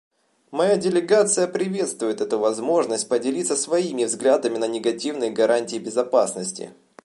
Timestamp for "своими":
3.55-4.05